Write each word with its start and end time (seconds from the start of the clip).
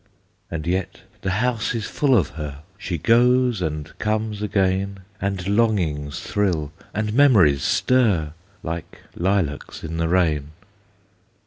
And 0.49 0.65
yet 0.65 1.01
the 1.21 1.29
house 1.29 1.75
is 1.75 1.85
full 1.85 2.17
of 2.17 2.29
her; 2.29 2.63
She 2.79 2.97
goes 2.97 3.61
and 3.61 3.95
comes 3.99 4.41
again; 4.41 5.01
And 5.21 5.47
longings 5.47 6.21
thrill, 6.21 6.71
and 6.91 7.13
memories 7.13 7.61
stir, 7.61 8.33
Like 8.63 8.97
lilacs 9.15 9.83
in 9.83 9.97
the 9.97 10.07
rain. 10.09 10.53